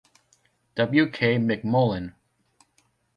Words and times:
W. 0.73 1.11
K. 1.11 1.35
McMullen. 1.37 2.15